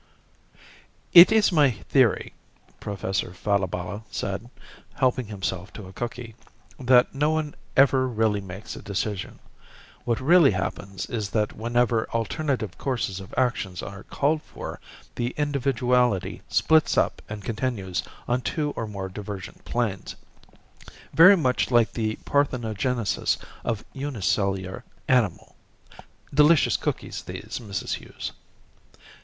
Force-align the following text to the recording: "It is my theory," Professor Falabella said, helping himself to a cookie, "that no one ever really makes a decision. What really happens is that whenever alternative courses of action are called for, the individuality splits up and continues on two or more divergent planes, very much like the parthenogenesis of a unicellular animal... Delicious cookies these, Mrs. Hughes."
"It 1.13 1.31
is 1.31 1.51
my 1.51 1.69
theory," 1.69 2.33
Professor 2.79 3.35
Falabella 3.35 4.01
said, 4.09 4.49
helping 4.95 5.27
himself 5.27 5.71
to 5.73 5.85
a 5.85 5.93
cookie, 5.93 6.33
"that 6.79 7.13
no 7.13 7.29
one 7.29 7.53
ever 7.77 8.07
really 8.07 8.41
makes 8.41 8.75
a 8.75 8.81
decision. 8.81 9.37
What 10.03 10.19
really 10.19 10.49
happens 10.49 11.05
is 11.05 11.29
that 11.37 11.53
whenever 11.55 12.09
alternative 12.09 12.79
courses 12.79 13.19
of 13.19 13.31
action 13.37 13.75
are 13.83 14.01
called 14.01 14.41
for, 14.41 14.79
the 15.13 15.35
individuality 15.37 16.41
splits 16.49 16.97
up 16.97 17.21
and 17.29 17.43
continues 17.45 18.01
on 18.27 18.41
two 18.41 18.73
or 18.75 18.87
more 18.87 19.07
divergent 19.07 19.63
planes, 19.65 20.15
very 21.13 21.37
much 21.37 21.69
like 21.69 21.93
the 21.93 22.15
parthenogenesis 22.25 23.37
of 23.63 23.81
a 23.81 23.97
unicellular 23.99 24.83
animal... 25.07 25.55
Delicious 26.33 26.75
cookies 26.75 27.21
these, 27.21 27.59
Mrs. 27.61 27.93
Hughes." 27.97 28.31